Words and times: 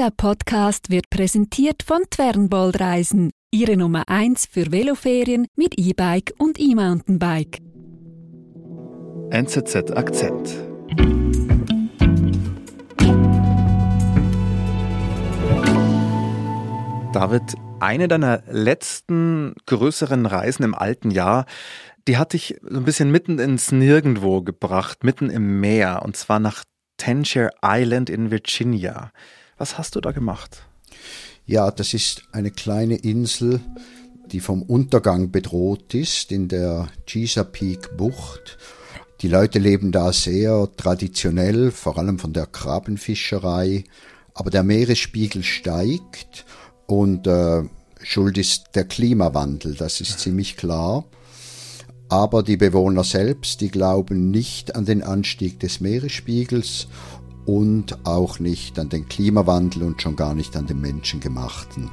Dieser 0.00 0.12
Podcast 0.12 0.88
wird 0.88 1.10
präsentiert 1.10 1.82
von 1.82 2.00
Twernbold 2.08 2.80
Reisen, 2.80 3.32
Ihre 3.50 3.76
Nummer 3.76 4.08
1 4.08 4.46
für 4.50 4.72
Veloferien 4.72 5.46
mit 5.56 5.78
E-Bike 5.78 6.32
und 6.38 6.58
E-Mountainbike. 6.58 7.58
NZZ 9.28 9.90
Akzent. 9.94 10.56
David, 17.12 17.42
eine 17.80 18.08
deiner 18.08 18.42
letzten 18.50 19.52
größeren 19.66 20.24
Reisen 20.24 20.62
im 20.62 20.74
alten 20.74 21.10
Jahr, 21.10 21.44
die 22.08 22.16
hat 22.16 22.32
dich 22.32 22.56
so 22.62 22.78
ein 22.78 22.84
bisschen 22.86 23.10
mitten 23.10 23.38
ins 23.38 23.70
Nirgendwo 23.70 24.40
gebracht, 24.40 25.04
mitten 25.04 25.28
im 25.28 25.60
Meer, 25.60 26.00
und 26.02 26.16
zwar 26.16 26.38
nach 26.38 26.64
Tangier 26.96 27.50
Island 27.62 28.08
in 28.08 28.30
Virginia. 28.30 29.12
Was 29.60 29.76
hast 29.76 29.94
du 29.94 30.00
da 30.00 30.12
gemacht? 30.12 30.62
Ja, 31.44 31.70
das 31.70 31.92
ist 31.92 32.22
eine 32.32 32.50
kleine 32.50 32.94
Insel, 32.94 33.60
die 34.32 34.40
vom 34.40 34.62
Untergang 34.62 35.30
bedroht 35.30 35.92
ist 35.92 36.32
in 36.32 36.48
der 36.48 36.88
Chesapeake 37.06 37.94
Bucht. 37.94 38.56
Die 39.20 39.28
Leute 39.28 39.58
leben 39.58 39.92
da 39.92 40.14
sehr 40.14 40.66
traditionell, 40.78 41.72
vor 41.72 41.98
allem 41.98 42.18
von 42.18 42.32
der 42.32 42.46
Krabbenfischerei. 42.46 43.84
Aber 44.32 44.48
der 44.48 44.62
Meeresspiegel 44.62 45.42
steigt 45.42 46.46
und 46.86 47.26
äh, 47.26 47.62
Schuld 48.02 48.38
ist 48.38 48.70
der 48.74 48.84
Klimawandel, 48.86 49.74
das 49.74 50.00
ist 50.00 50.20
ziemlich 50.20 50.56
klar. 50.56 51.04
Aber 52.08 52.42
die 52.42 52.56
Bewohner 52.56 53.04
selbst, 53.04 53.60
die 53.60 53.70
glauben 53.70 54.30
nicht 54.30 54.74
an 54.74 54.86
den 54.86 55.02
Anstieg 55.02 55.60
des 55.60 55.80
Meeresspiegels 55.80 56.88
und 57.50 58.06
auch 58.06 58.38
nicht 58.38 58.78
an 58.78 58.88
den 58.90 59.08
Klimawandel 59.08 59.82
und 59.82 60.00
schon 60.00 60.14
gar 60.14 60.34
nicht 60.34 60.56
an 60.56 60.66
den 60.66 60.80
menschengemachten. 60.80 61.90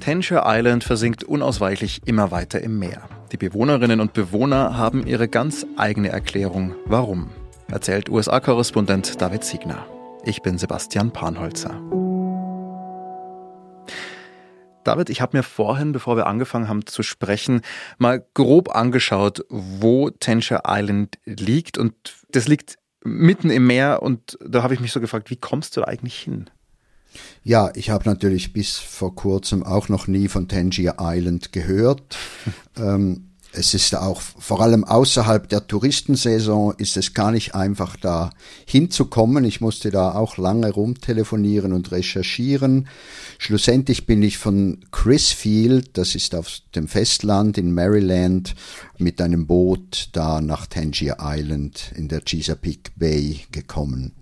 Tangier 0.00 0.42
Island 0.44 0.82
versinkt 0.82 1.22
unausweichlich 1.22 2.02
immer 2.04 2.32
weiter 2.32 2.60
im 2.60 2.78
Meer. 2.78 3.02
Die 3.30 3.36
Bewohnerinnen 3.36 4.00
und 4.00 4.12
Bewohner 4.12 4.76
haben 4.76 5.06
ihre 5.06 5.28
ganz 5.28 5.66
eigene 5.76 6.08
Erklärung, 6.08 6.74
warum, 6.84 7.30
erzählt 7.68 8.08
USA-Korrespondent 8.08 9.20
David 9.20 9.44
Siegner. 9.44 9.86
Ich 10.24 10.42
bin 10.42 10.58
Sebastian 10.58 11.12
Panholzer. 11.12 11.80
David, 14.86 15.10
ich 15.10 15.20
habe 15.20 15.36
mir 15.36 15.42
vorhin, 15.42 15.92
bevor 15.92 16.16
wir 16.16 16.26
angefangen 16.26 16.68
haben 16.68 16.86
zu 16.86 17.02
sprechen, 17.02 17.62
mal 17.98 18.24
grob 18.34 18.74
angeschaut, 18.74 19.44
wo 19.48 20.10
Tangier 20.10 20.62
Island 20.66 21.18
liegt. 21.24 21.76
Und 21.76 21.94
das 22.30 22.46
liegt 22.46 22.76
mitten 23.04 23.50
im 23.50 23.66
Meer. 23.66 24.02
Und 24.02 24.38
da 24.46 24.62
habe 24.62 24.74
ich 24.74 24.80
mich 24.80 24.92
so 24.92 25.00
gefragt, 25.00 25.30
wie 25.30 25.36
kommst 25.36 25.76
du 25.76 25.80
da 25.80 25.88
eigentlich 25.88 26.18
hin? 26.18 26.50
Ja, 27.42 27.70
ich 27.74 27.90
habe 27.90 28.08
natürlich 28.08 28.52
bis 28.52 28.78
vor 28.78 29.14
kurzem 29.14 29.62
auch 29.62 29.88
noch 29.88 30.06
nie 30.06 30.28
von 30.28 30.48
Tangier 30.48 30.96
Island 31.00 31.52
gehört. 31.52 32.16
ähm, 32.78 33.30
es 33.56 33.74
ist 33.74 33.94
auch 33.94 34.20
vor 34.20 34.60
allem 34.60 34.84
außerhalb 34.84 35.48
der 35.48 35.66
Touristensaison 35.66 36.74
ist 36.76 36.96
es 36.96 37.14
gar 37.14 37.30
nicht 37.30 37.54
einfach 37.54 37.96
da 37.96 38.30
hinzukommen. 38.66 39.44
Ich 39.44 39.60
musste 39.60 39.90
da 39.90 40.14
auch 40.14 40.36
lange 40.36 40.70
rumtelefonieren 40.70 41.72
und 41.72 41.90
recherchieren. 41.90 42.88
Schlussendlich 43.38 44.06
bin 44.06 44.22
ich 44.22 44.38
von 44.38 44.84
Chrisfield, 44.90 45.96
das 45.96 46.14
ist 46.14 46.34
auf 46.34 46.58
dem 46.74 46.88
Festland 46.88 47.56
in 47.58 47.72
Maryland, 47.72 48.54
mit 48.98 49.20
einem 49.20 49.46
Boot 49.46 50.10
da 50.12 50.40
nach 50.40 50.66
Tangier 50.66 51.16
Island 51.20 51.92
in 51.96 52.08
der 52.08 52.22
Chesapeake 52.24 52.92
Bay 52.96 53.40
gekommen. 53.52 54.12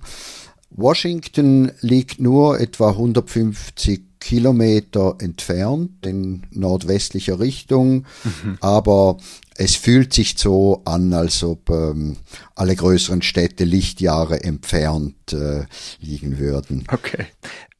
Washington 0.70 1.70
liegt 1.80 2.20
nur 2.20 2.60
etwa 2.60 2.90
150 2.90 4.13
Kilometer 4.24 5.16
entfernt 5.18 6.06
in 6.06 6.46
nordwestlicher 6.50 7.40
Richtung, 7.40 8.06
mhm. 8.24 8.56
aber 8.62 9.18
es 9.54 9.76
fühlt 9.76 10.14
sich 10.14 10.38
so 10.38 10.80
an, 10.86 11.12
als 11.12 11.44
ob 11.44 11.68
ähm, 11.68 12.16
alle 12.54 12.74
größeren 12.74 13.20
Städte 13.20 13.64
Lichtjahre 13.64 14.42
entfernt 14.42 15.34
äh, 15.34 15.66
liegen 16.00 16.38
würden. 16.38 16.86
Okay. 16.90 17.26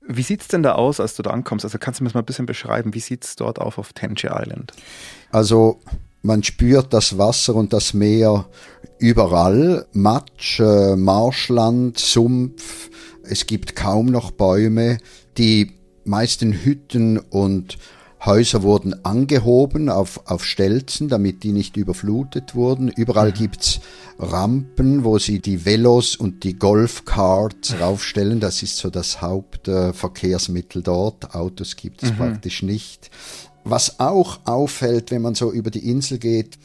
Wie 0.07 0.23
sieht's 0.23 0.49
denn 0.49 0.63
da 0.63 0.75
aus, 0.75 1.01
als 1.01 1.17
du 1.17 1.23
da 1.23 1.31
ankommst? 1.31 1.65
Also 1.65 1.79
kannst 1.79 2.01
du 2.01 2.05
mir 2.05 2.09
das 2.09 2.15
mal 2.15 2.21
ein 2.21 2.27
bisschen 2.27 2.45
beschreiben? 2.45 2.93
Wie 2.93 3.01
sieht's 3.01 3.37
dort 3.37 3.59
auf 3.59 3.79
auf 3.79 3.95
Tangier 3.95 4.39
Island? 4.39 4.75
Also 5.33 5.81
man 6.21 6.43
spürt 6.43 6.93
das 6.93 7.17
Wasser 7.17 7.55
und 7.55 7.73
das 7.73 7.95
Meer 7.95 8.45
überall. 8.99 9.87
Matsch, 9.95 10.61
äh, 10.61 10.95
Marschland, 10.95 11.99
Sumpf. 11.99 12.91
Es 13.23 13.47
gibt 13.47 13.75
kaum 13.75 14.07
noch 14.07 14.31
Bäume. 14.31 14.99
Die 15.39 15.73
meisten 16.05 16.53
Hütten 16.53 17.19
und 17.19 17.79
Häuser 18.25 18.63
wurden 18.63 19.05
angehoben 19.05 19.91
auf, 19.91 20.23
auf 20.27 20.47
Stelzen, 20.47 21.09
damit 21.09 21.43
die 21.43 21.53
nicht 21.53 21.77
überflutet 21.77 22.55
wurden. 22.55 22.89
Überall 22.89 23.31
mhm. 23.31 23.35
gibt's 23.35 23.81
Rampen, 24.19 25.05
wo 25.05 25.19
sie 25.19 25.41
die 25.41 25.67
Velos 25.67 26.17
und 26.17 26.43
die 26.43 26.59
Golfcarts 26.59 27.79
raufstellen. 27.81 28.41
Das 28.41 28.63
ist 28.63 28.79
so 28.79 28.89
das 28.89 29.21
Hauptverkehrsmittel 29.21 30.81
äh, 30.81 30.85
dort. 30.85 31.35
Autos 31.35 31.77
gibt 31.77 32.03
es 32.03 32.13
mhm. 32.13 32.17
praktisch 32.17 32.63
nicht. 32.63 33.11
Was 33.65 34.01
auch 34.01 34.41
auffällt, 34.45 35.11
wenn 35.11 35.23
man 35.23 35.35
so 35.35 35.53
über 35.53 35.71
die 35.71 35.91
Insel 35.91 36.19
geht, 36.19 36.59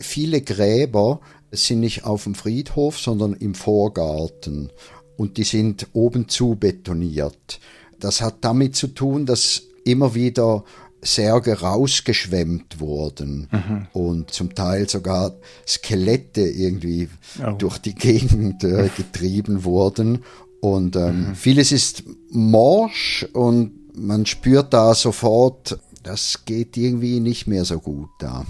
viele 0.00 0.40
Gräber 0.40 1.20
sind 1.50 1.80
nicht 1.80 2.04
auf 2.04 2.24
dem 2.24 2.34
Friedhof, 2.34 2.98
sondern 2.98 3.34
im 3.34 3.54
Vorgarten. 3.54 4.70
Und 5.16 5.36
die 5.36 5.44
sind 5.44 5.88
oben 5.92 6.28
zu 6.28 6.56
betoniert. 6.56 7.60
Das 8.00 8.20
hat 8.20 8.36
damit 8.42 8.76
zu 8.76 8.88
tun, 8.88 9.26
dass 9.26 9.62
immer 9.84 10.14
wieder 10.14 10.64
Särge 11.02 11.60
rausgeschwemmt 11.60 12.80
wurden 12.80 13.48
mhm. 13.50 13.86
und 13.92 14.30
zum 14.30 14.54
Teil 14.54 14.88
sogar 14.88 15.36
Skelette 15.66 16.42
irgendwie 16.42 17.08
oh. 17.44 17.52
durch 17.52 17.78
die 17.78 17.94
Gegend 17.94 18.64
äh, 18.64 18.90
getrieben 18.96 19.64
wurden. 19.64 20.24
Und 20.60 20.96
ähm, 20.96 21.28
mhm. 21.28 21.34
vieles 21.34 21.70
ist 21.70 22.04
morsch 22.30 23.26
und 23.32 23.96
man 23.96 24.26
spürt 24.26 24.74
da 24.74 24.94
sofort, 24.94 25.78
das 26.02 26.44
geht 26.44 26.76
irgendwie 26.76 27.20
nicht 27.20 27.46
mehr 27.46 27.64
so 27.64 27.78
gut 27.78 28.10
da. 28.18 28.44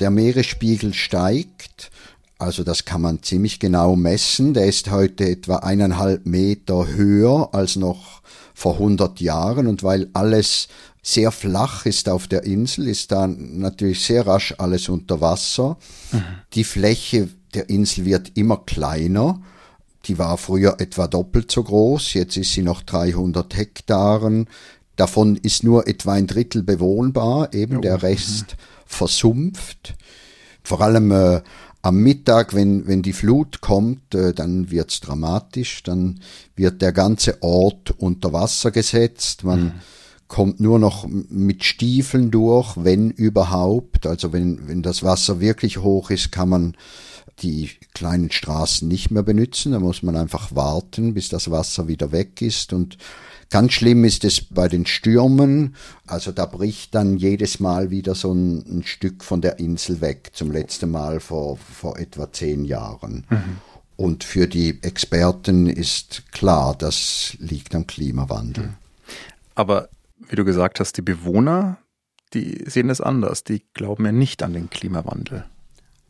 Der 0.00 0.10
Meeresspiegel 0.10 0.94
steigt, 0.94 1.90
also 2.38 2.64
das 2.64 2.84
kann 2.84 3.00
man 3.00 3.22
ziemlich 3.22 3.58
genau 3.60 3.96
messen. 3.96 4.54
Der 4.54 4.66
ist 4.66 4.90
heute 4.90 5.28
etwa 5.28 5.56
eineinhalb 5.56 6.26
Meter 6.26 6.86
höher 6.86 7.50
als 7.52 7.76
noch 7.76 8.22
vor 8.54 8.74
100 8.74 9.20
Jahren 9.20 9.66
und 9.66 9.82
weil 9.82 10.08
alles 10.12 10.68
sehr 11.02 11.30
flach 11.30 11.86
ist 11.86 12.08
auf 12.08 12.26
der 12.26 12.44
Insel, 12.44 12.88
ist 12.88 13.12
da 13.12 13.26
natürlich 13.26 14.04
sehr 14.04 14.26
rasch 14.26 14.54
alles 14.58 14.88
unter 14.88 15.20
Wasser. 15.20 15.78
Mhm. 16.10 16.24
Die 16.54 16.64
Fläche 16.64 17.28
der 17.54 17.70
Insel 17.70 18.04
wird 18.04 18.32
immer 18.34 18.58
kleiner. 18.58 19.40
Die 20.06 20.18
war 20.18 20.36
früher 20.36 20.80
etwa 20.80 21.06
doppelt 21.06 21.50
so 21.50 21.62
groß, 21.62 22.14
jetzt 22.14 22.36
ist 22.36 22.52
sie 22.52 22.62
noch 22.62 22.82
300 22.82 23.56
Hektaren. 23.56 24.48
Davon 24.96 25.36
ist 25.36 25.62
nur 25.62 25.86
etwa 25.86 26.14
ein 26.14 26.26
Drittel 26.26 26.62
bewohnbar, 26.62 27.52
eben 27.54 27.78
oh. 27.78 27.80
der 27.80 28.02
Rest 28.02 28.56
versumpft. 28.86 29.94
Vor 30.62 30.80
allem 30.80 31.12
äh, 31.12 31.42
am 31.82 31.96
Mittag, 31.98 32.54
wenn, 32.54 32.86
wenn 32.86 33.02
die 33.02 33.12
Flut 33.12 33.60
kommt, 33.60 34.14
äh, 34.14 34.32
dann 34.32 34.70
wird's 34.70 35.00
dramatisch, 35.00 35.82
dann 35.82 36.20
wird 36.56 36.82
der 36.82 36.92
ganze 36.92 37.42
Ort 37.42 37.94
unter 37.98 38.32
Wasser 38.32 38.70
gesetzt, 38.70 39.44
man 39.44 39.64
mhm. 39.64 39.72
kommt 40.26 40.60
nur 40.60 40.78
noch 40.78 41.06
mit 41.06 41.64
Stiefeln 41.64 42.30
durch, 42.30 42.76
wenn 42.76 43.10
überhaupt, 43.10 44.06
also 44.06 44.32
wenn, 44.32 44.68
wenn 44.68 44.82
das 44.82 45.02
Wasser 45.02 45.40
wirklich 45.40 45.78
hoch 45.78 46.10
ist, 46.10 46.32
kann 46.32 46.48
man 46.48 46.76
die 47.40 47.70
kleinen 47.92 48.30
Straßen 48.30 48.88
nicht 48.88 49.10
mehr 49.10 49.22
benutzen, 49.22 49.72
da 49.72 49.78
muss 49.78 50.02
man 50.02 50.16
einfach 50.16 50.54
warten, 50.54 51.14
bis 51.14 51.28
das 51.28 51.50
Wasser 51.50 51.86
wieder 51.86 52.12
weg 52.12 52.40
ist. 52.40 52.72
Und 52.72 52.96
Ganz 53.50 53.72
schlimm 53.72 54.04
ist 54.04 54.24
es 54.24 54.40
bei 54.40 54.68
den 54.68 54.86
Stürmen. 54.86 55.76
Also 56.06 56.32
da 56.32 56.46
bricht 56.46 56.94
dann 56.94 57.16
jedes 57.16 57.60
Mal 57.60 57.90
wieder 57.90 58.14
so 58.14 58.32
ein, 58.32 58.58
ein 58.66 58.82
Stück 58.84 59.22
von 59.22 59.40
der 59.40 59.58
Insel 59.58 60.00
weg. 60.00 60.30
Zum 60.32 60.50
letzten 60.50 60.90
Mal 60.90 61.20
vor, 61.20 61.56
vor 61.56 61.98
etwa 61.98 62.32
zehn 62.32 62.64
Jahren. 62.64 63.24
Mhm. 63.30 63.58
Und 63.96 64.24
für 64.24 64.46
die 64.46 64.82
Experten 64.82 65.68
ist 65.68 66.30
klar, 66.32 66.76
das 66.76 67.36
liegt 67.38 67.74
am 67.74 67.86
Klimawandel. 67.86 68.64
Mhm. 68.64 68.74
Aber 69.54 69.88
wie 70.28 70.36
du 70.36 70.44
gesagt 70.44 70.80
hast, 70.80 70.96
die 70.96 71.02
Bewohner, 71.02 71.78
die 72.34 72.64
sehen 72.66 72.88
das 72.88 73.00
anders. 73.00 73.44
Die 73.44 73.62
glauben 73.74 74.04
ja 74.04 74.12
nicht 74.12 74.42
an 74.42 74.52
den 74.52 74.70
Klimawandel. 74.70 75.44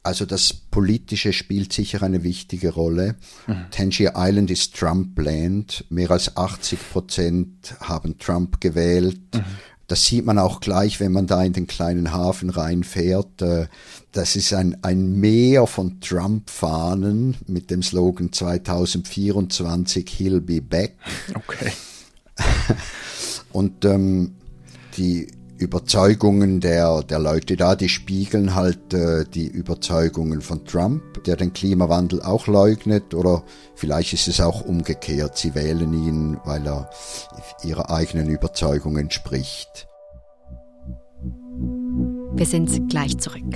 Also 0.06 0.24
das 0.24 0.52
Politische 0.54 1.32
spielt 1.32 1.72
sicher 1.72 2.00
eine 2.04 2.22
wichtige 2.22 2.72
Rolle. 2.72 3.16
Mhm. 3.48 3.66
Tangier 3.72 4.12
Island 4.16 4.52
ist 4.52 4.76
Trump-Land. 4.76 5.84
Mehr 5.90 6.12
als 6.12 6.36
80 6.36 6.78
Prozent 6.92 7.74
haben 7.80 8.16
Trump 8.18 8.60
gewählt. 8.60 9.18
Mhm. 9.34 9.44
Das 9.88 10.04
sieht 10.06 10.24
man 10.24 10.38
auch 10.38 10.60
gleich, 10.60 11.00
wenn 11.00 11.10
man 11.10 11.26
da 11.26 11.42
in 11.42 11.52
den 11.52 11.66
kleinen 11.66 12.12
Hafen 12.12 12.50
reinfährt. 12.50 13.42
Äh, 13.42 13.66
das 14.12 14.36
ist 14.36 14.52
ein, 14.52 14.76
ein 14.82 15.18
Meer 15.18 15.66
von 15.66 16.00
Trump-Fahnen 16.00 17.36
mit 17.48 17.72
dem 17.72 17.82
Slogan 17.82 18.32
2024 18.32 20.06
He'll 20.06 20.40
be 20.40 20.62
back. 20.62 20.94
Okay. 21.34 21.72
Und 23.52 23.84
ähm, 23.84 24.36
die 24.96 25.28
Überzeugungen 25.58 26.60
der, 26.60 27.02
der 27.02 27.18
Leute 27.18 27.56
da, 27.56 27.76
die 27.76 27.88
spiegeln 27.88 28.54
halt 28.54 28.92
äh, 28.92 29.24
die 29.24 29.46
Überzeugungen 29.46 30.40
von 30.40 30.64
Trump, 30.64 31.24
der 31.24 31.36
den 31.36 31.52
Klimawandel 31.52 32.22
auch 32.22 32.46
leugnet, 32.46 33.14
oder 33.14 33.42
vielleicht 33.74 34.12
ist 34.12 34.28
es 34.28 34.40
auch 34.40 34.62
umgekehrt, 34.62 35.36
sie 35.36 35.54
wählen 35.54 35.92
ihn, 35.92 36.38
weil 36.44 36.66
er 36.66 36.90
ihrer 37.62 37.90
eigenen 37.90 38.28
Überzeugung 38.28 38.96
entspricht. 38.98 39.88
Wir 42.34 42.46
sind 42.46 42.90
gleich 42.90 43.16
zurück. 43.18 43.54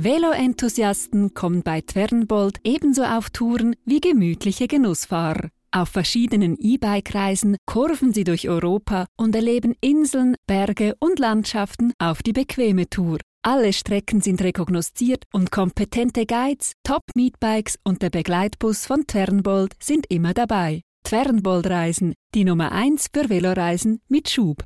Velo-Enthusiasten 0.00 1.34
kommen 1.34 1.62
bei 1.62 1.80
Twernbold 1.80 2.60
ebenso 2.62 3.02
auf 3.02 3.30
Touren 3.30 3.74
wie 3.84 4.00
gemütliche 4.00 4.68
Genussfahrer. 4.68 5.48
Auf 5.70 5.90
verschiedenen 5.90 6.56
E-Bike-Reisen 6.58 7.56
kurven 7.66 8.14
sie 8.14 8.24
durch 8.24 8.48
Europa 8.48 9.06
und 9.16 9.34
erleben 9.34 9.74
Inseln, 9.82 10.34
Berge 10.46 10.94
und 10.98 11.18
Landschaften 11.18 11.92
auf 11.98 12.22
die 12.22 12.32
bequeme 12.32 12.88
Tour. 12.88 13.18
Alle 13.42 13.74
Strecken 13.74 14.22
sind 14.22 14.40
rekognosziert 14.40 15.24
und 15.30 15.52
kompetente 15.52 16.24
Guides, 16.24 16.72
Top-Meetbikes 16.84 17.78
und 17.84 18.00
der 18.00 18.08
Begleitbus 18.08 18.86
von 18.86 19.06
Twernbold 19.06 19.74
sind 19.78 20.06
immer 20.08 20.32
dabei. 20.32 20.80
Twernbold-Reisen, 21.04 22.14
die 22.34 22.44
Nummer 22.44 22.72
1 22.72 23.08
für 23.12 23.28
Veloreisen 23.28 24.00
mit 24.08 24.30
Schub. 24.30 24.64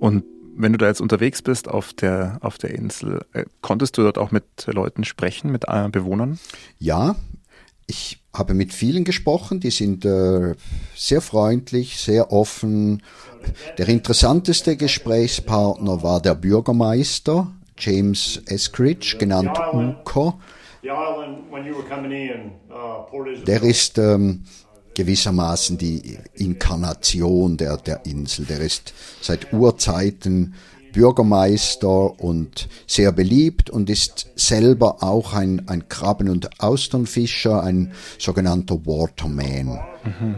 Und 0.00 0.24
wenn 0.56 0.72
du 0.72 0.78
da 0.78 0.86
jetzt 0.86 1.00
unterwegs 1.00 1.42
bist 1.42 1.68
auf 1.68 1.92
der, 1.92 2.38
auf 2.40 2.58
der 2.58 2.70
Insel, 2.70 3.24
äh, 3.32 3.44
konntest 3.60 3.98
du 3.98 4.02
dort 4.02 4.18
auch 4.18 4.30
mit 4.30 4.44
Leuten 4.66 5.04
sprechen, 5.04 5.50
mit 5.50 5.64
äh, 5.68 5.88
Bewohnern? 5.88 6.38
Ja, 6.78 7.16
ich 7.86 8.22
habe 8.32 8.54
mit 8.54 8.72
vielen 8.72 9.04
gesprochen, 9.04 9.60
die 9.60 9.70
sind 9.70 10.04
äh, 10.04 10.54
sehr 10.94 11.20
freundlich, 11.20 11.98
sehr 11.98 12.32
offen. 12.32 13.02
Der 13.76 13.88
interessanteste 13.88 14.76
Gesprächspartner 14.76 16.02
war 16.02 16.20
der 16.22 16.34
Bürgermeister, 16.34 17.52
James 17.76 18.40
Eskridge, 18.46 19.16
genannt 19.18 19.58
Uko. 19.72 20.34
Der 23.46 23.62
ist 23.62 23.98
ähm, 23.98 24.44
gewissermaßen 24.94 25.78
die 25.78 26.18
Inkarnation 26.34 27.56
der, 27.56 27.76
der 27.76 28.04
Insel. 28.06 28.44
Der 28.46 28.60
ist 28.60 28.92
seit 29.20 29.52
Urzeiten 29.52 30.54
Bürgermeister 30.92 32.20
und 32.20 32.68
sehr 32.86 33.12
beliebt 33.12 33.70
und 33.70 33.90
ist 33.90 34.30
selber 34.36 35.02
auch 35.02 35.34
ein, 35.34 35.62
ein 35.66 35.88
Krabben- 35.88 36.28
und 36.28 36.60
Austernfischer, 36.60 37.62
ein 37.62 37.92
sogenannter 38.18 38.76
Waterman. 38.86 39.80
Mhm. 40.04 40.34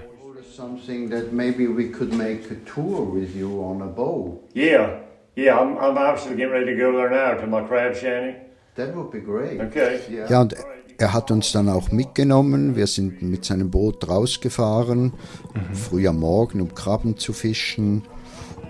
Something 0.56 1.10
that 1.10 1.32
maybe 1.32 1.66
we 1.66 1.90
could 1.90 2.14
make 2.14 2.48
a 2.50 2.54
tour 2.64 3.12
with 3.12 3.34
you 3.34 3.60
on 3.60 3.82
a 3.82 3.86
boat. 3.86 4.40
Yeah, 4.54 5.00
yeah, 5.36 5.58
I'm, 5.58 5.76
I'm 5.78 5.98
actually 5.98 6.36
getting 6.36 6.52
ready 6.52 6.66
to 6.66 6.76
go 6.76 6.92
there 6.92 7.10
now 7.10 7.40
to 7.40 7.46
my 7.46 7.60
crab 7.66 7.96
shanty. 7.96 8.36
That 8.76 8.94
would 8.94 9.10
be 9.10 9.20
great. 9.20 9.60
Okay. 9.60 10.00
Yeah. 10.08 10.30
Ja, 10.30 10.40
und 10.40 10.54
er 10.98 11.12
hat 11.12 11.30
uns 11.30 11.52
dann 11.52 11.68
auch 11.68 11.90
mitgenommen. 11.90 12.76
Wir 12.76 12.86
sind 12.86 13.22
mit 13.22 13.44
seinem 13.44 13.70
Boot 13.70 14.08
rausgefahren, 14.08 15.04
mhm. 15.04 15.74
früh 15.74 16.06
am 16.08 16.20
Morgen, 16.20 16.60
um 16.60 16.74
Krabben 16.74 17.16
zu 17.16 17.32
fischen. 17.32 18.02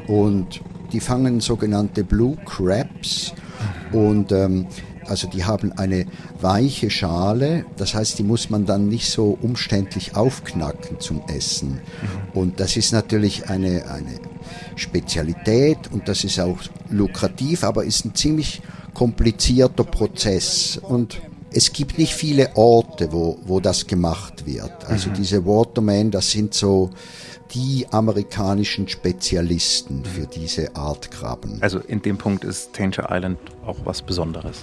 Und 0.06 0.60
die 0.92 1.00
fangen 1.00 1.40
sogenannte 1.40 2.04
Blue 2.04 2.36
Crabs. 2.44 3.32
Und 3.92 4.32
ähm, 4.32 4.66
also 5.06 5.28
die 5.28 5.44
haben 5.44 5.72
eine 5.72 6.06
weiche 6.40 6.90
Schale, 6.90 7.66
das 7.76 7.94
heißt, 7.94 8.18
die 8.18 8.22
muss 8.22 8.50
man 8.50 8.66
dann 8.66 8.88
nicht 8.88 9.10
so 9.10 9.36
umständlich 9.40 10.16
aufknacken 10.16 11.00
zum 11.00 11.22
Essen. 11.28 11.80
Und 12.32 12.60
das 12.60 12.76
ist 12.76 12.92
natürlich 12.92 13.50
eine, 13.50 13.90
eine 13.90 14.18
Spezialität 14.76 15.92
und 15.92 16.08
das 16.08 16.24
ist 16.24 16.40
auch 16.40 16.58
lukrativ, 16.90 17.64
aber 17.64 17.84
ist 17.84 18.04
ein 18.04 18.14
ziemlich 18.14 18.62
komplizierter 18.94 19.84
Prozess. 19.84 20.78
Und 20.80 21.20
es 21.54 21.72
gibt 21.72 21.98
nicht 21.98 22.14
viele 22.14 22.56
Orte, 22.56 23.12
wo, 23.12 23.38
wo 23.46 23.60
das 23.60 23.86
gemacht 23.86 24.44
wird. 24.44 24.84
Also 24.86 25.10
mhm. 25.10 25.14
diese 25.14 25.46
Watermen, 25.46 26.10
das 26.10 26.30
sind 26.30 26.52
so 26.52 26.90
die 27.52 27.86
amerikanischen 27.90 28.88
Spezialisten 28.88 30.04
für 30.04 30.26
diese 30.26 30.74
Art 30.74 31.12
Krabben. 31.12 31.58
Also 31.60 31.78
in 31.78 32.02
dem 32.02 32.18
Punkt 32.18 32.42
ist 32.42 32.72
Tanger 32.72 33.08
Island 33.10 33.38
auch 33.64 33.76
was 33.84 34.02
Besonderes. 34.02 34.56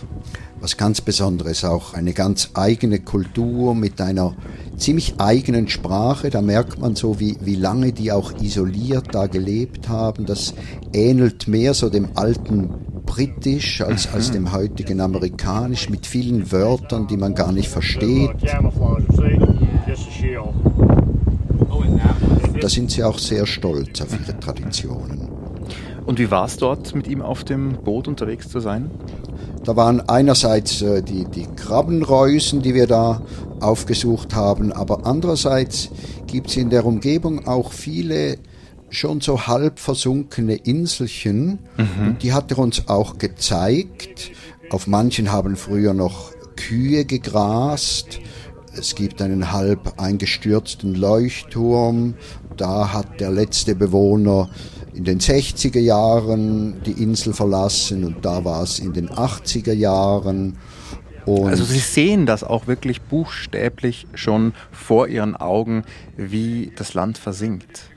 Was 0.60 0.76
ganz 0.76 1.00
Besonderes, 1.00 1.64
auch 1.64 1.94
eine 1.94 2.12
ganz 2.12 2.50
eigene 2.54 3.00
Kultur 3.00 3.76
mit 3.76 4.02
einer 4.02 4.36
ziemlich 4.76 5.16
eigenen 5.20 5.70
Sprache. 5.70 6.30
Da 6.30 6.42
merkt 6.42 6.80
man 6.80 6.96
so, 6.96 7.20
wie, 7.20 7.38
wie 7.42 7.56
lange 7.56 7.94
die 7.94 8.12
auch 8.12 8.34
isoliert 8.42 9.16
da 9.16 9.28
gelebt 9.28 9.88
haben. 9.88 10.26
Das 10.26 10.54
ähnelt 10.92 11.48
mehr 11.48 11.74
so 11.74 11.90
dem 11.90 12.10
alten 12.16 13.01
Britisch 13.12 13.82
als, 13.82 14.08
als 14.14 14.32
dem 14.32 14.54
heutigen 14.54 15.02
Amerikanisch 15.02 15.90
mit 15.90 16.08
vielen 16.08 16.50
Wörtern, 16.50 17.08
die 17.08 17.18
man 17.18 17.36
gar 17.36 17.52
nicht 17.52 17.68
versteht. 17.68 18.32
Da 22.62 22.70
sind 22.70 22.90
sie 22.90 23.04
auch 23.04 23.18
sehr 23.18 23.46
stolz 23.46 24.00
auf 24.00 24.18
ihre 24.18 24.40
Traditionen. 24.40 25.28
Und 26.06 26.20
wie 26.20 26.32
war 26.32 26.46
es 26.46 26.56
dort, 26.56 26.96
mit 26.96 27.10
ihm 27.10 27.22
auf 27.22 27.44
dem 27.44 27.74
Boot 27.84 28.08
unterwegs 28.08 28.48
zu 28.48 28.62
sein? 28.62 28.90
Da 29.66 29.76
waren 29.76 30.00
einerseits 30.08 30.82
äh, 30.82 31.04
die, 31.04 31.26
die 31.26 31.48
Krabbenreusen, 31.54 32.62
die 32.62 32.74
wir 32.74 32.88
da 32.88 33.22
aufgesucht 33.60 34.34
haben, 34.34 34.72
aber 34.72 35.06
andererseits 35.06 35.90
gibt 36.28 36.50
es 36.50 36.56
in 36.56 36.70
der 36.70 36.86
Umgebung 36.86 37.46
auch 37.46 37.74
viele 37.74 38.38
schon 38.92 39.22
so 39.22 39.48
halb 39.48 39.80
versunkene 39.80 40.56
Inselchen. 40.56 41.60
Mhm. 41.78 42.18
Die 42.22 42.34
hat 42.34 42.52
er 42.52 42.60
uns 42.60 42.88
auch 42.88 43.18
gezeigt. 43.18 44.32
Auf 44.70 44.86
manchen 44.86 45.32
haben 45.32 45.56
früher 45.56 45.94
noch 45.94 46.32
Kühe 46.56 47.06
gegrast. 47.06 48.20
Es 48.78 48.96
gibt 48.96 49.22
einen 49.22 49.52
halb 49.52 50.00
eingestürzten 50.00 50.96
Leuchtturm. 50.96 52.14
Da 52.56 52.94
hat 52.94 53.20
der 53.20 53.32
letzte 53.32 53.76
Bewohner 53.76 54.50
in 54.94 55.04
den 55.06 55.20
60er 55.20 55.80
Jahren 55.80 56.82
die 56.84 57.02
Insel 57.04 57.34
verlassen 57.34 58.04
und 58.04 58.26
da 58.26 58.44
war 58.44 58.64
es 58.64 58.80
in 58.80 58.94
den 58.94 59.10
80er 59.10 59.74
Jahren. 59.74 60.58
Und 61.26 61.48
also 61.50 61.64
Sie 61.64 61.80
sehen 61.80 62.26
das 62.26 62.44
auch 62.44 62.68
wirklich 62.68 63.02
buchstäblich 63.02 64.08
schon 64.14 64.54
vor 64.72 65.08
Ihren 65.08 65.36
Augen, 65.36 65.84
wie 66.18 66.72
das 66.76 66.94
Land 66.94 67.18
versinkt. 67.18 67.91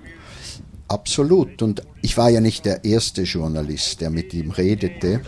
Absolut. 0.94 1.60
Und 1.60 1.82
ich 2.02 2.16
war 2.16 2.30
ja 2.30 2.40
nicht 2.40 2.64
der 2.64 2.84
erste 2.84 3.22
Journalist, 3.22 4.00
der 4.00 4.10
mit 4.10 4.32
ihm 4.32 4.52
redete. 4.52 5.22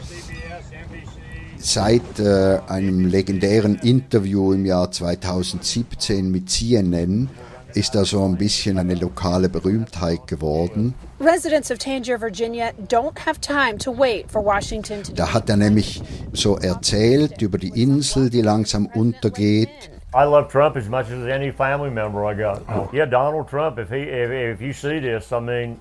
Seit 1.59 2.21
äh, 2.21 2.61
einem 2.69 3.07
legendären 3.07 3.75
Interview 3.81 4.53
im 4.53 4.65
Jahr 4.65 4.93
2017 4.93 6.31
mit 6.31 6.49
CNN 6.51 7.29
ist 7.75 7.97
er 7.97 8.05
so 8.05 8.25
ein 8.25 8.37
bisschen 8.37 8.79
eine 8.79 8.95
lokale 8.95 9.49
Berühmtheit 9.49 10.29
geworden. 10.29 10.95
Residents 11.19 11.73
of 11.73 11.79
Tangier, 11.79 12.21
Virginia 12.21 12.71
don't 12.89 13.19
have 13.27 13.41
time 13.41 13.77
to 13.79 13.91
wait 13.91 14.31
for 14.31 14.45
Washington 14.45 15.03
to 15.03 15.13
Da 15.15 15.35
hat 15.35 15.51
er 15.51 15.57
nämlich 15.57 16.01
so 16.33 16.57
erzählt 16.57 17.43
über 17.43 17.59
die 17.59 17.83
Insel, 17.83 18.31
die 18.31 18.43
langsam 18.43 18.87
untergeht 18.87 19.91
I 20.17 20.25
love 20.25 20.49
Trump 20.49 20.77
as 20.77 20.89
much 20.89 21.11
as 21.11 21.27
any 21.27 21.51
family 21.51 21.91
member 21.91 22.25
I 22.25 22.33
got. 22.33 22.63
Oh. 22.71 22.89
Yeah, 22.91 23.05
Donald 23.05 23.49
Trump. 23.51 23.79
If 23.79 23.91
he, 23.91 24.01
if, 24.01 24.31
if 24.31 24.63
you 24.63 24.73
see 24.73 24.99
this, 24.99 25.31
I 25.31 25.41
mean, 25.41 25.79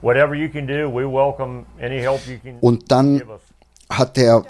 whatever 0.00 0.36
you 0.36 0.48
can 0.48 0.66
do, 0.66 0.88
we 0.88 1.04
welcome 1.04 1.66
any 1.80 1.98
help 1.98 2.24
you 2.28 2.38
can. 2.38 2.60
Und 2.60 2.88
dann 2.92 3.20
hat 3.90 4.16
er 4.18 4.44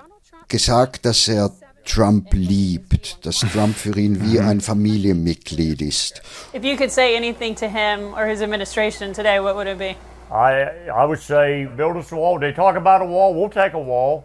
gesagt, 0.49 1.07
dass 1.07 1.29
er 1.29 1.51
Trump 1.87 2.29
liebt, 2.33 3.25
dass 3.25 3.41
Trump 3.41 3.75
für 3.75 3.99
ihn 3.99 4.21
wie 4.21 4.39
mhm. 4.39 4.49
ein 4.49 4.61
Familienmitglied 4.61 5.81
ist. 5.81 6.21
If 6.53 6.63
you 6.63 6.77
could 6.77 6.91
say 6.91 7.17
anything 7.17 7.55
to 7.55 7.67
him 7.67 8.13
or 8.15 8.27
his 8.27 8.43
administration 8.43 9.15
today, 9.15 9.41
what 9.41 9.57
would 9.57 9.67
it 9.67 9.79
be? 9.79 9.97
I 10.31 10.69
I 10.91 11.07
would 11.07 11.21
say 11.21 11.67
build 11.75 11.97
us 11.97 12.13
a 12.13 12.17
wall. 12.17 12.39
They 12.39 12.53
talk 12.53 12.77
about 12.77 13.01
a 13.01 13.07
wall, 13.07 13.35
we'll 13.35 13.49
take 13.49 13.73
a 13.73 13.83
wall. 13.83 14.25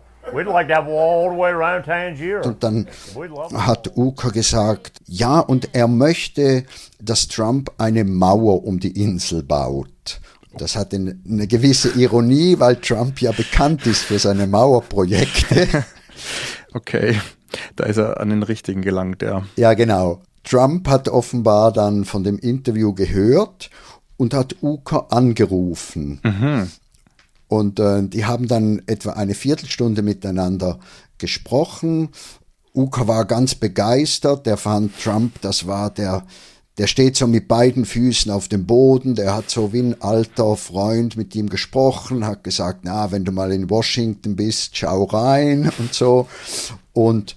Und 2.41 2.63
dann 2.63 2.87
hat 3.53 3.95
Uka 3.95 4.29
gesagt, 4.29 4.99
ja, 5.05 5.39
und 5.39 5.73
er 5.73 5.87
möchte, 5.87 6.65
dass 7.01 7.27
Trump 7.27 7.71
eine 7.77 8.03
Mauer 8.03 8.65
um 8.65 8.79
die 8.79 9.01
Insel 9.01 9.43
baut. 9.43 10.19
Das 10.57 10.75
hat 10.75 10.93
eine 10.93 11.47
gewisse 11.47 11.89
Ironie, 11.99 12.55
weil 12.59 12.77
Trump 12.77 13.21
ja 13.21 13.31
bekannt 13.31 13.85
ist 13.85 14.03
für 14.03 14.19
seine 14.19 14.47
Mauerprojekte. 14.47 15.85
Okay. 16.73 17.19
Da 17.75 17.85
ist 17.85 17.97
er 17.97 18.19
an 18.19 18.29
den 18.29 18.43
richtigen 18.43 18.81
gelangt, 18.81 19.21
ja. 19.21 19.43
Ja, 19.55 19.73
genau. 19.73 20.21
Trump 20.43 20.87
hat 20.87 21.09
offenbar 21.09 21.71
dann 21.71 22.05
von 22.05 22.23
dem 22.23 22.37
Interview 22.37 22.93
gehört 22.93 23.69
und 24.17 24.33
hat 24.33 24.57
Uker 24.61 25.11
angerufen. 25.11 26.19
Mhm. 26.23 26.71
Und 27.47 27.79
äh, 27.79 28.03
die 28.03 28.25
haben 28.25 28.47
dann 28.47 28.81
etwa 28.87 29.11
eine 29.11 29.33
Viertelstunde 29.33 30.01
miteinander 30.01 30.79
gesprochen. 31.17 32.09
Uker 32.75 33.07
war 33.07 33.25
ganz 33.25 33.55
begeistert, 33.55 34.45
der 34.45 34.57
fand 34.57 34.91
Trump, 35.01 35.41
das 35.41 35.65
war 35.65 35.89
der, 35.89 36.25
der 36.77 36.85
steht 36.85 37.15
so 37.15 37.25
mit 37.25 37.47
beiden 37.47 37.85
Füßen 37.85 38.31
auf 38.31 38.47
dem 38.49 38.67
Boden, 38.67 39.15
der 39.15 39.33
hat 39.33 39.49
so 39.49 39.73
wie 39.73 39.79
ein 39.79 40.01
alter 40.01 40.55
Freund 40.55 41.17
mit 41.17 41.33
ihm 41.35 41.49
gesprochen, 41.49 42.25
hat 42.25 42.43
gesagt, 42.43 42.81
na, 42.83 43.11
wenn 43.11 43.25
du 43.25 43.31
mal 43.31 43.51
in 43.51 43.69
Washington 43.69 44.35
bist, 44.35 44.77
schau 44.77 45.05
rein 45.05 45.71
und 45.79 45.93
so. 45.93 46.27
Und 46.93 47.35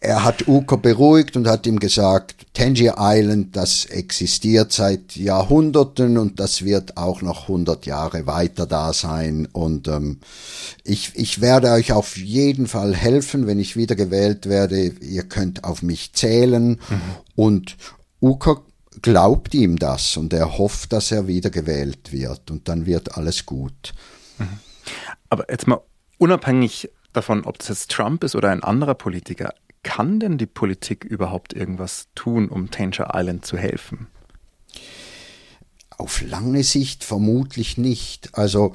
er 0.00 0.24
hat 0.24 0.46
Uker 0.48 0.76
beruhigt 0.76 1.36
und 1.36 1.46
hat 1.46 1.66
ihm 1.66 1.78
gesagt, 1.78 2.46
Tangier 2.54 2.96
Island, 2.98 3.56
das 3.56 3.86
existiert 3.86 4.72
seit 4.72 5.16
Jahrhunderten 5.16 6.18
und 6.18 6.38
das 6.38 6.64
wird 6.64 6.96
auch 6.96 7.22
noch 7.22 7.42
100 7.42 7.86
Jahre 7.86 8.26
weiter 8.26 8.66
da 8.66 8.92
sein. 8.92 9.48
Und 9.52 9.88
ähm, 9.88 10.20
ich, 10.84 11.12
ich 11.14 11.40
werde 11.40 11.70
euch 11.72 11.92
auf 11.92 12.16
jeden 12.16 12.66
Fall 12.66 12.94
helfen, 12.94 13.46
wenn 13.46 13.58
ich 13.58 13.76
wieder 13.76 13.94
gewählt 13.94 14.48
werde. 14.48 14.80
Ihr 15.00 15.24
könnt 15.24 15.64
auf 15.64 15.82
mich 15.82 16.12
zählen. 16.12 16.70
Mhm. 16.70 17.00
Und 17.34 17.76
Uker 18.20 18.62
glaubt 19.00 19.54
ihm 19.54 19.78
das 19.78 20.16
und 20.16 20.32
er 20.32 20.58
hofft, 20.58 20.92
dass 20.92 21.10
er 21.10 21.26
wieder 21.26 21.50
gewählt 21.50 22.12
wird 22.12 22.50
und 22.50 22.68
dann 22.68 22.86
wird 22.86 23.16
alles 23.16 23.46
gut. 23.46 23.94
Mhm. 24.38 24.58
Aber 25.30 25.50
jetzt 25.50 25.66
mal 25.66 25.80
unabhängig 26.18 26.90
davon, 27.12 27.44
ob 27.44 27.58
das 27.58 27.68
jetzt 27.68 27.90
Trump 27.90 28.24
ist 28.24 28.34
oder 28.34 28.50
ein 28.50 28.62
anderer 28.62 28.94
Politiker, 28.94 29.54
kann 29.82 30.20
denn 30.20 30.38
die 30.38 30.46
Politik 30.46 31.04
überhaupt 31.04 31.52
irgendwas 31.52 32.08
tun, 32.14 32.48
um 32.48 32.70
Tanger 32.70 33.10
Island 33.14 33.44
zu 33.44 33.56
helfen? 33.56 34.06
Auf 35.90 36.22
lange 36.22 36.62
Sicht 36.62 37.04
vermutlich 37.04 37.78
nicht. 37.78 38.30
Also 38.32 38.74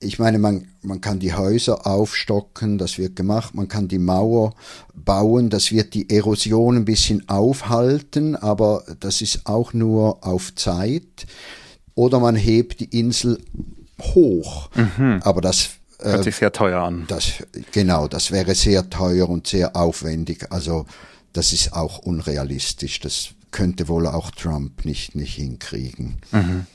ich 0.00 0.18
meine, 0.18 0.38
man, 0.38 0.68
man 0.82 1.00
kann 1.00 1.18
die 1.18 1.34
Häuser 1.34 1.86
aufstocken, 1.86 2.78
das 2.78 2.98
wird 2.98 3.16
gemacht, 3.16 3.54
man 3.54 3.66
kann 3.66 3.88
die 3.88 3.98
Mauer 3.98 4.54
bauen, 4.94 5.50
das 5.50 5.72
wird 5.72 5.94
die 5.94 6.08
Erosion 6.08 6.76
ein 6.76 6.84
bisschen 6.84 7.28
aufhalten, 7.28 8.36
aber 8.36 8.84
das 9.00 9.22
ist 9.22 9.46
auch 9.46 9.72
nur 9.72 10.24
auf 10.24 10.54
Zeit. 10.54 11.26
Oder 11.94 12.20
man 12.20 12.36
hebt 12.36 12.78
die 12.78 12.98
Insel 12.98 13.42
hoch, 14.00 14.70
mhm. 14.76 15.20
aber 15.24 15.40
das 15.40 15.77
Hört 16.00 16.24
sich 16.24 16.36
sehr 16.36 16.52
teuer 16.52 16.82
an. 16.82 17.04
Das, 17.08 17.44
genau, 17.72 18.06
das 18.06 18.30
wäre 18.30 18.54
sehr 18.54 18.88
teuer 18.88 19.28
und 19.28 19.46
sehr 19.46 19.74
aufwendig. 19.74 20.50
Also 20.50 20.86
das 21.32 21.52
ist 21.52 21.72
auch 21.72 21.98
unrealistisch. 21.98 23.00
Das 23.00 23.30
könnte 23.50 23.88
wohl 23.88 24.06
auch 24.06 24.30
Trump 24.30 24.84
nicht, 24.84 25.14
nicht 25.14 25.34
hinkriegen. 25.34 26.20
Mhm. 26.30 26.66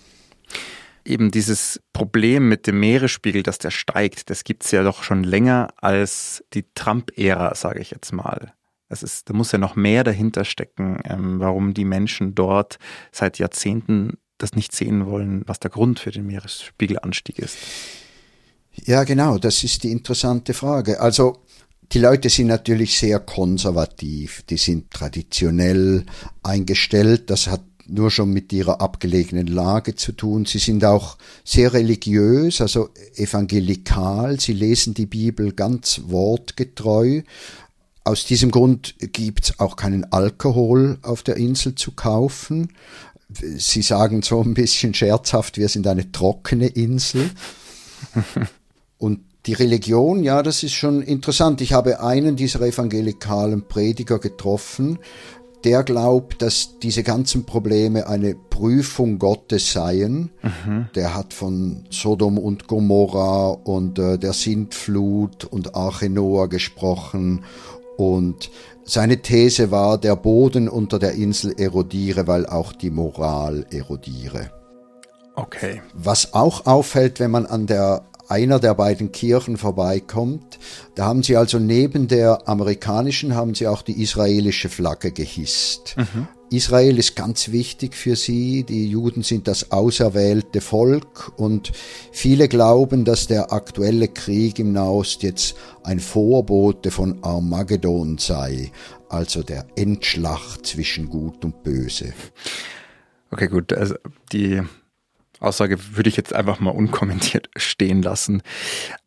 Eben 1.06 1.32
dieses 1.32 1.82
Problem 1.92 2.48
mit 2.48 2.66
dem 2.68 2.80
Meeresspiegel, 2.80 3.44
dass 3.44 3.58
der 3.58 3.72
steigt, 3.72 4.30
das 4.30 4.44
gibt 4.44 4.64
es 4.64 4.72
ja 4.72 4.84
doch 4.84 5.04
schon 5.04 5.24
länger 5.24 5.70
als 5.78 6.44
die 6.54 6.66
Trump-Ära, 6.76 7.56
sage 7.56 7.82
ich 7.82 7.92
jetzt 7.92 8.14
mal. 8.14 8.54
Das 8.88 9.04
ist, 9.04 9.30
da 9.30 9.34
muss 9.34 9.52
ja 9.52 9.58
noch 9.58 9.76
mehr 9.76 10.04
dahinter 10.04 10.46
stecken, 10.46 11.00
ähm, 11.06 11.40
warum 11.40 11.74
die 11.74 11.86
Menschen 11.86 12.36
dort 12.36 12.78
seit 13.12 13.40
Jahrzehnten 13.40 14.18
das 14.38 14.56
nicht 14.56 14.74
sehen 14.74 15.06
wollen, 15.06 15.44
was 15.46 15.60
der 15.60 15.72
Grund 15.72 16.00
für 16.00 16.12
den 16.12 16.28
Meeresspiegelanstieg 16.28 17.40
ist. 17.40 17.58
Ja, 18.86 19.04
genau, 19.04 19.38
das 19.38 19.64
ist 19.64 19.84
die 19.84 19.92
interessante 19.92 20.54
Frage. 20.54 21.00
Also 21.00 21.44
die 21.92 22.00
Leute 22.00 22.30
sind 22.30 22.48
natürlich 22.48 22.98
sehr 22.98 23.20
konservativ, 23.20 24.42
die 24.50 24.58
sind 24.58 24.90
traditionell 24.92 26.06
eingestellt, 26.42 27.30
das 27.30 27.48
hat 27.48 27.62
nur 27.86 28.10
schon 28.10 28.32
mit 28.32 28.52
ihrer 28.54 28.82
abgelegenen 28.82 29.48
Lage 29.48 29.96
zu 29.96 30.14
tun. 30.14 30.46
Sie 30.46 30.58
sind 30.58 30.86
auch 30.86 31.18
sehr 31.44 31.74
religiös, 31.74 32.62
also 32.62 32.90
evangelikal, 33.16 34.40
sie 34.40 34.54
lesen 34.54 34.94
die 34.94 35.06
Bibel 35.06 35.52
ganz 35.52 36.02
wortgetreu. 36.06 37.22
Aus 38.06 38.26
diesem 38.26 38.52
Grund 38.52 38.96
gibt's 39.00 39.60
auch 39.60 39.76
keinen 39.76 40.12
Alkohol 40.12 40.98
auf 41.04 41.24
der 41.24 41.38
Insel 41.38 41.76
zu 41.76 41.92
kaufen. 41.92 42.70
Sie 43.30 43.82
sagen 43.82 44.22
so 44.22 44.42
ein 44.42 44.54
bisschen 44.54 44.94
scherzhaft, 44.94 45.58
wir 45.58 45.70
sind 45.70 45.88
eine 45.88 46.12
trockene 46.12 46.68
Insel. 46.68 47.30
Und 49.04 49.20
die 49.48 49.52
Religion, 49.52 50.24
ja, 50.24 50.42
das 50.44 50.64
ist 50.64 50.72
schon 50.72 51.02
interessant. 51.02 51.60
Ich 51.60 51.74
habe 51.74 52.00
einen 52.00 52.38
dieser 52.38 52.62
evangelikalen 52.62 53.68
Prediger 53.68 54.18
getroffen, 54.18 54.98
der 55.66 55.84
glaubt, 55.84 56.42
dass 56.42 56.80
diese 56.82 57.04
ganzen 57.04 57.44
Probleme 57.44 58.08
eine 58.08 58.34
Prüfung 58.34 59.20
Gottes 59.20 59.74
seien. 59.74 60.30
Mhm. 60.42 60.88
Der 60.96 61.16
hat 61.16 61.34
von 61.34 61.84
Sodom 61.90 62.38
und 62.38 62.68
Gomorra 62.70 63.50
und 63.50 64.00
äh, 64.00 64.18
der 64.18 64.32
Sintflut 64.32 65.44
und 65.44 65.76
Arche 65.76 66.10
Noah 66.10 66.48
gesprochen 66.48 67.44
und 67.98 68.52
seine 68.86 69.22
These 69.22 69.70
war, 69.70 69.98
der 69.98 70.16
Boden 70.16 70.70
unter 70.70 70.98
der 70.98 71.12
Insel 71.12 71.54
erodiere, 71.58 72.26
weil 72.28 72.46
auch 72.46 72.72
die 72.72 72.90
Moral 72.90 73.66
erodiere. 73.70 74.50
Okay. 75.36 75.82
Was 75.94 76.34
auch 76.34 76.68
auffällt, 76.68 77.20
wenn 77.20 77.32
man 77.32 77.46
an 77.46 77.66
der 77.66 78.04
einer 78.34 78.60
der 78.60 78.74
beiden 78.74 79.12
Kirchen 79.12 79.58
vorbeikommt. 79.58 80.58
Da 80.96 81.06
haben 81.06 81.22
sie 81.22 81.38
also 81.38 81.60
neben 81.60 82.08
der 82.08 82.48
amerikanischen 82.50 83.36
haben 83.36 83.54
sie 83.54 83.68
auch 83.68 83.84
die 83.84 84.02
israelische 84.02 84.70
Flagge 84.70 85.12
gehisst. 85.12 85.96
Mhm. 85.98 86.28
Israel 86.50 86.98
ist 86.98 87.16
ganz 87.16 87.52
wichtig 87.52 87.94
für 87.94 88.16
sie. 88.16 88.64
Die 88.64 88.88
Juden 88.88 89.22
sind 89.22 89.48
das 89.48 89.72
auserwählte 89.72 90.62
Volk 90.62 91.32
und 91.38 91.74
viele 92.12 92.48
glauben, 92.48 93.06
dass 93.06 93.28
der 93.28 93.54
aktuelle 93.54 94.08
Krieg 94.08 94.58
im 94.58 94.74
Nahost 94.74 95.22
jetzt 95.22 95.56
ein 95.84 96.00
Vorbote 96.00 96.90
von 96.90 97.24
Armageddon 97.24 98.18
sei, 98.18 98.72
also 99.10 99.44
der 99.44 99.68
Endschlacht 99.76 100.66
zwischen 100.66 101.08
Gut 101.08 101.46
und 101.46 101.62
Böse. 101.64 102.14
Okay, 103.30 103.48
gut. 103.48 103.74
Also 103.74 103.96
die 104.32 104.62
Aussage 105.44 105.78
würde 105.96 106.10
ich 106.10 106.18
jetzt 106.18 106.34
einfach 106.34 106.60
mal 106.60 106.72
unkommentiert 106.72 107.50
stehen 107.56 108.02
lassen. 108.02 108.42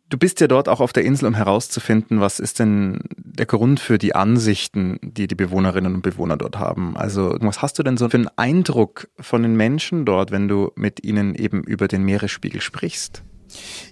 Du 0.08 0.18
bist 0.18 0.40
ja 0.40 0.46
dort 0.46 0.68
auch 0.68 0.80
auf 0.80 0.92
der 0.92 1.04
Insel, 1.04 1.26
um 1.26 1.34
herauszufinden, 1.34 2.20
was 2.20 2.38
ist 2.38 2.60
denn 2.60 3.00
der 3.16 3.46
Grund 3.46 3.80
für 3.80 3.98
die 3.98 4.14
Ansichten, 4.14 5.00
die 5.02 5.26
die 5.26 5.34
Bewohnerinnen 5.34 5.94
und 5.94 6.02
Bewohner 6.02 6.36
dort 6.36 6.58
haben. 6.58 6.96
Also 6.96 7.36
was 7.40 7.60
hast 7.60 7.78
du 7.78 7.82
denn 7.82 7.96
so 7.96 8.08
für 8.08 8.18
einen 8.18 8.28
Eindruck 8.36 9.08
von 9.18 9.42
den 9.42 9.56
Menschen 9.56 10.04
dort, 10.04 10.30
wenn 10.30 10.46
du 10.46 10.70
mit 10.76 11.02
ihnen 11.04 11.34
eben 11.34 11.64
über 11.64 11.88
den 11.88 12.04
Meeresspiegel 12.04 12.60
sprichst? 12.60 13.22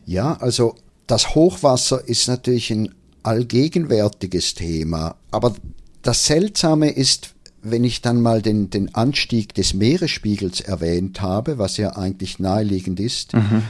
Ja, 0.07 0.35
also 0.35 0.77
das 1.09 1.35
Hochwasser 1.35 2.07
ist 2.07 2.29
natürlich 2.29 2.71
ein 2.71 2.95
allgegenwärtiges 3.25 4.55
Thema, 4.55 5.17
aber 5.33 5.55
das 6.03 6.27
Seltsame 6.27 6.91
ist, 6.91 7.34
wenn 7.65 7.83
ich 7.83 8.03
dann 8.03 8.21
mal 8.21 8.43
den, 8.43 8.71
den 8.71 8.95
Anstieg 8.95 9.55
des 9.55 9.75
Meeresspiegels 9.75 10.61
erwähnt 10.61 11.21
habe, 11.21 11.59
was 11.59 11.77
ja 11.77 11.97
eigentlich 11.97 12.39
naheliegend 12.39 13.01
ist, 13.01 13.33
mhm. 13.33 13.63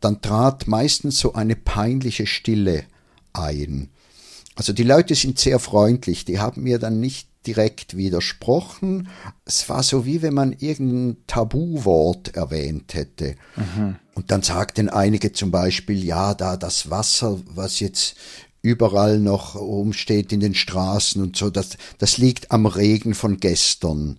dann 0.00 0.20
trat 0.22 0.66
meistens 0.66 1.18
so 1.18 1.34
eine 1.34 1.54
peinliche 1.54 2.26
Stille 2.26 2.84
ein. 3.32 3.90
Also 4.56 4.72
die 4.72 4.82
Leute 4.82 5.14
sind 5.14 5.38
sehr 5.38 5.58
freundlich, 5.58 6.24
die 6.24 6.38
haben 6.38 6.62
mir 6.62 6.78
dann 6.78 7.00
nicht 7.00 7.28
direkt 7.46 7.96
widersprochen. 7.96 9.08
Es 9.44 9.68
war 9.68 9.82
so 9.82 10.06
wie 10.06 10.22
wenn 10.22 10.34
man 10.34 10.52
irgendein 10.52 11.18
Tabuwort 11.26 12.34
erwähnt 12.34 12.94
hätte. 12.94 13.36
Mhm. 13.56 13.96
Und 14.14 14.30
dann 14.30 14.42
sagten 14.42 14.88
einige 14.88 15.32
zum 15.32 15.50
Beispiel, 15.50 16.02
ja, 16.02 16.34
da 16.34 16.56
das 16.56 16.88
Wasser, 16.90 17.40
was 17.46 17.80
jetzt 17.80 18.16
überall 18.64 19.20
noch 19.20 19.56
rumsteht 19.56 20.32
in 20.32 20.40
den 20.40 20.54
Straßen 20.54 21.22
und 21.22 21.36
so. 21.36 21.50
Das, 21.50 21.76
das 21.98 22.16
liegt 22.16 22.50
am 22.50 22.64
Regen 22.64 23.14
von 23.14 23.36
gestern. 23.36 24.18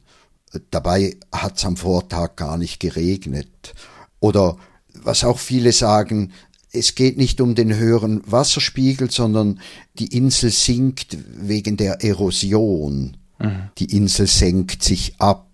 Dabei 0.70 1.18
hat 1.32 1.58
es 1.58 1.66
am 1.66 1.78
Vortag 1.78 2.36
gar 2.36 2.58
nicht 2.58 2.80
geregnet. 2.80 3.74
Oder 4.20 4.58
was 4.94 5.24
auch 5.24 5.40
viele 5.40 5.72
sagen, 5.72 6.32
es 6.72 6.94
geht 6.94 7.18
nicht 7.18 7.42
um 7.42 7.56
den 7.56 7.76
höheren 7.76 8.22
Wasserspiegel, 8.32 9.10
sondern 9.10 9.60
die 9.98 10.16
Insel 10.16 10.52
sinkt 10.52 11.18
wegen 11.28 11.76
der 11.76 12.04
Erosion. 12.04 13.18
Mhm. 13.40 13.70
Die 13.80 13.98
Insel 13.98 14.28
senkt 14.28 14.84
sich 14.84 15.20
ab. 15.20 15.48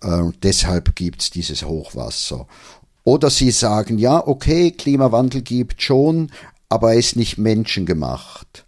Äh, 0.00 0.30
deshalb 0.44 0.94
gibt's 0.94 1.30
dieses 1.30 1.64
Hochwasser. 1.64 2.46
Oder 3.04 3.30
sie 3.30 3.50
sagen, 3.50 3.98
ja, 3.98 4.24
okay, 4.24 4.70
Klimawandel 4.70 5.42
gibt 5.42 5.82
schon, 5.82 6.30
aber 6.72 6.92
er 6.92 6.98
ist 6.98 7.16
nicht 7.16 7.36
menschengemacht. 7.36 8.64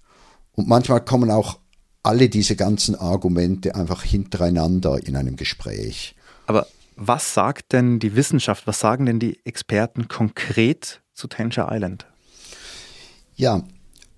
Und 0.53 0.69
manchmal 0.69 1.05
kommen 1.05 1.31
auch 1.31 1.59
alle 2.03 2.29
diese 2.29 2.55
ganzen 2.55 2.95
Argumente 2.95 3.75
einfach 3.75 4.03
hintereinander 4.03 5.05
in 5.07 5.17
einem 5.17 5.37
Gespräch. 5.37 6.15
Aber 6.47 6.67
was 6.97 7.33
sagt 7.33 7.73
denn 7.73 7.99
die 7.99 8.15
Wissenschaft, 8.15 8.67
was 8.67 8.79
sagen 8.79 9.07
denn 9.07 9.19
die 9.19 9.41
Experten 9.45 10.07
konkret 10.07 11.01
zu 11.15 11.29
Tanger 11.29 11.69
Island? 11.73 12.07
Ja, 13.37 13.65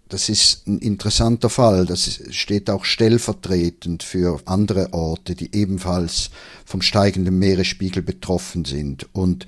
Das 0.09 0.29
ist 0.29 0.69
ein 0.69 0.79
interessanter 0.79 1.51
Fall. 1.51 1.85
Das 1.85 2.21
steht 2.31 2.71
auch 2.71 2.85
stellvertretend 2.85 4.05
für 4.05 4.41
andere 4.45 4.93
Orte, 4.93 5.35
die 5.35 5.53
ebenfalls 5.55 6.31
vom 6.65 6.81
steigenden 6.81 7.39
Meeresspiegel 7.39 8.03
betroffen 8.03 8.65
sind. 8.65 9.13
Und 9.15 9.47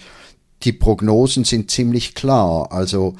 die 0.65 0.73
Prognosen 0.73 1.45
sind 1.45 1.71
ziemlich 1.71 2.17
klar. 2.17 2.73
Also 2.73 3.15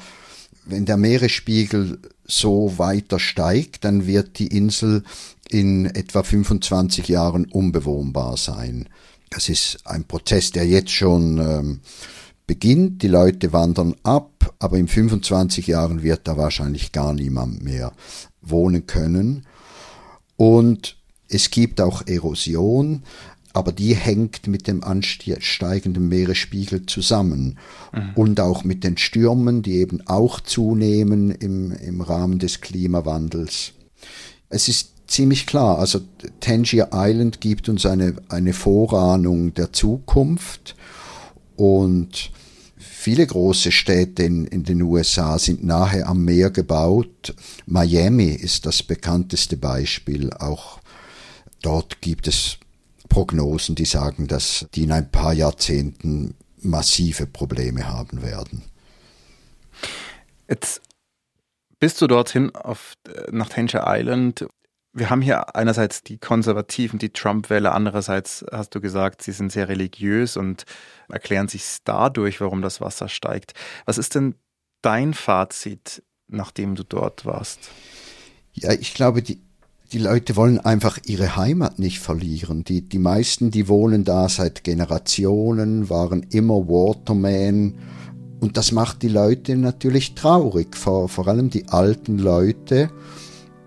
wenn 0.69 0.85
der 0.85 0.97
Meeresspiegel 0.97 1.99
so 2.25 2.77
weiter 2.77 3.19
steigt, 3.19 3.83
dann 3.83 4.05
wird 4.05 4.39
die 4.39 4.47
Insel 4.47 5.03
in 5.49 5.85
etwa 5.85 6.23
25 6.23 7.07
Jahren 7.07 7.45
unbewohnbar 7.45 8.37
sein. 8.37 8.87
Das 9.29 9.49
ist 9.49 9.79
ein 9.85 10.05
Prozess, 10.05 10.51
der 10.51 10.65
jetzt 10.67 10.91
schon 10.91 11.39
ähm, 11.39 11.79
beginnt. 12.47 13.03
Die 13.03 13.07
Leute 13.07 13.53
wandern 13.53 13.95
ab, 14.03 14.55
aber 14.59 14.77
in 14.77 14.87
25 14.87 15.67
Jahren 15.67 16.03
wird 16.03 16.27
da 16.27 16.37
wahrscheinlich 16.37 16.91
gar 16.91 17.13
niemand 17.13 17.63
mehr 17.63 17.93
wohnen 18.41 18.87
können. 18.87 19.45
Und 20.35 20.97
es 21.27 21.51
gibt 21.51 21.79
auch 21.79 22.07
Erosion, 22.07 23.03
aber 23.59 23.73
die 23.73 23.93
hängt 23.93 24.47
mit 24.47 24.67
dem 24.67 24.83
ansteigenden 24.83 26.07
Meeresspiegel 26.07 26.85
zusammen 26.85 27.59
mhm. 27.93 28.11
und 28.15 28.39
auch 28.39 28.63
mit 28.63 28.83
den 28.83 28.97
Stürmen, 28.97 29.61
die 29.61 29.75
eben 29.75 30.07
auch 30.07 30.39
zunehmen 30.39 31.29
im, 31.29 31.71
im 31.71 32.01
Rahmen 32.01 32.39
des 32.39 32.61
Klimawandels. 32.61 33.73
Es 34.49 34.69
ist 34.69 34.93
ziemlich 35.07 35.45
klar, 35.45 35.77
also 35.77 35.99
Tangier 36.39 36.89
Island 36.93 37.41
gibt 37.41 37.67
uns 37.67 37.85
eine, 37.85 38.15
eine 38.29 38.53
Vorahnung 38.53 39.53
der 39.53 39.73
Zukunft 39.73 40.75
und 41.55 42.31
Viele 43.01 43.25
große 43.25 43.71
Städte 43.71 44.23
in, 44.23 44.43
in 44.43 44.63
den 44.63 44.81
USA 44.81 45.39
sind 45.39 45.63
nahe 45.63 46.05
am 46.05 46.25
Meer 46.25 46.49
gebaut. 46.49 47.33
Miami 47.65 48.31
ist 48.31 48.65
das 48.65 48.83
bekannteste 48.83 49.55
Beispiel. 49.55 50.33
Auch 50.33 50.81
dort 51.61 52.01
gibt 52.01 52.27
es 52.27 52.57
Prognosen, 53.19 53.75
die 53.75 53.83
sagen, 53.83 54.27
dass 54.27 54.65
die 54.75 54.83
in 54.83 54.93
ein 54.93 55.11
paar 55.11 55.33
Jahrzehnten 55.33 56.35
massive 56.61 57.27
Probleme 57.27 57.89
haben 57.89 58.21
werden. 58.21 58.63
Jetzt 60.47 60.81
bist 61.79 62.01
du 62.01 62.07
dorthin 62.07 62.55
auf, 62.55 62.93
nach 63.29 63.49
Tangier 63.49 63.83
Island 63.85 64.47
wir 64.91 65.09
haben 65.09 65.21
hier 65.21 65.55
einerseits 65.55 66.01
die 66.01 66.17
Konservativen, 66.17 66.97
die 66.97 67.11
Trump-Wähler, 67.13 67.75
andererseits 67.75 68.43
hast 68.51 68.73
du 68.73 68.81
gesagt, 68.81 69.21
sie 69.21 69.33
sind 69.33 69.51
sehr 69.51 69.69
religiös 69.69 70.35
und 70.35 70.65
erklären 71.09 71.47
sich 71.47 71.77
dadurch, 71.83 72.41
warum 72.41 72.63
das 72.63 72.81
Wasser 72.81 73.07
steigt. 73.07 73.53
Was 73.85 73.99
ist 73.99 74.15
denn 74.15 74.33
dein 74.81 75.13
Fazit, 75.13 76.01
nachdem 76.27 76.73
du 76.73 76.83
dort 76.83 77.25
warst? 77.25 77.69
Ja, 78.53 78.73
ich 78.73 78.95
glaube, 78.95 79.21
die, 79.21 79.43
die 79.91 79.97
Leute 79.97 80.35
wollen 80.35 80.59
einfach 80.59 80.99
ihre 81.05 81.35
Heimat 81.35 81.79
nicht 81.79 81.99
verlieren. 81.99 82.63
Die, 82.63 82.81
die 82.81 82.99
meisten, 82.99 83.49
die 83.49 83.67
wohnen 83.67 84.03
da 84.03 84.29
seit 84.29 84.63
Generationen, 84.63 85.89
waren 85.89 86.27
immer 86.29 86.67
Waterman. 86.67 87.75
Und 88.39 88.55
das 88.55 88.71
macht 88.71 89.01
die 89.01 89.09
Leute 89.09 89.55
natürlich 89.55 90.13
traurig, 90.13 90.77
vor, 90.77 91.09
vor 91.09 91.27
allem 91.27 91.49
die 91.49 91.67
alten 91.69 92.19
Leute. 92.19 92.91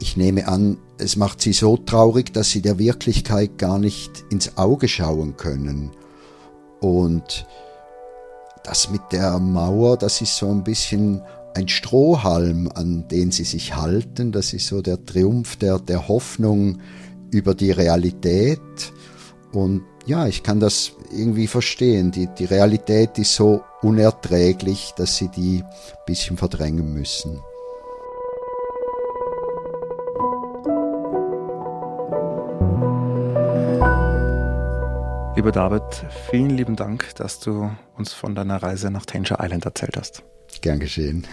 Ich 0.01 0.17
nehme 0.17 0.47
an, 0.47 0.79
es 0.99 1.17
macht 1.17 1.41
sie 1.41 1.53
so 1.53 1.77
traurig, 1.77 2.33
dass 2.33 2.51
sie 2.51 2.63
der 2.63 2.79
Wirklichkeit 2.79 3.59
gar 3.59 3.79
nicht 3.79 4.25
ins 4.31 4.57
Auge 4.57 4.87
schauen 4.87 5.37
können. 5.37 5.91
Und 6.81 7.47
das 8.63 8.91
mit 8.91 9.03
der 9.11 9.41
Mauer, 9.41 9.97
das 9.97 10.21
ist 10.21 10.37
so 10.37 10.49
ein 10.49 10.63
bisschen 10.63 11.21
ein 11.55 11.69
Strohhalm, 11.69 12.71
an 12.75 13.09
den 13.09 13.31
sie 13.31 13.45
sich 13.45 13.77
halten. 13.77 14.33
Das 14.33 14.53
ist 14.53 14.67
so 14.67 14.83
der 14.83 15.05
Triumph 15.05 15.57
der, 15.57 15.79
der 15.79 16.09
Hoffnung 16.09 16.79
über 17.31 17.55
die 17.55 17.71
Realität. 17.71 18.61
Und 19.53 19.83
ja, 20.07 20.27
ich 20.27 20.43
kann 20.43 20.61
das 20.61 20.93
irgendwie 21.13 21.47
verstehen. 21.47 22.11
Die, 22.11 22.27
die 22.27 22.45
Realität 22.45 23.19
ist 23.19 23.35
so 23.35 23.63
unerträglich, 23.83 24.93
dass 24.97 25.17
sie 25.17 25.29
die 25.29 25.63
ein 25.63 26.05
bisschen 26.07 26.37
verdrängen 26.37 26.93
müssen. 26.93 27.41
Lieber 35.35 35.51
David, 35.51 35.83
vielen 36.31 36.51
lieben 36.51 36.77
Dank, 36.77 37.15
dass 37.17 37.41
du 37.41 37.71
uns 37.97 38.13
von 38.13 38.35
deiner 38.35 38.63
Reise 38.63 38.91
nach 38.91 39.07
Tanger 39.07 39.39
Island 39.41 39.65
erzählt 39.65 39.97
hast. 39.97 40.23
Gern 40.63 40.79
geschehen. 40.79 41.27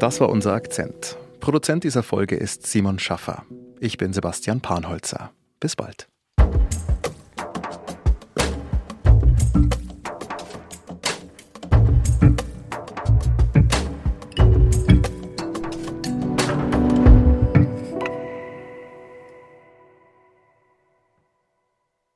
Das 0.00 0.20
war 0.20 0.30
unser 0.30 0.54
Akzent. 0.54 1.16
Produzent 1.40 1.84
dieser 1.84 2.02
Folge 2.02 2.36
ist 2.36 2.66
Simon 2.66 2.98
Schaffer. 2.98 3.44
Ich 3.78 3.98
bin 3.98 4.12
Sebastian 4.12 4.60
Panholzer. 4.60 5.30
Bis 5.60 5.76
bald. 5.76 6.08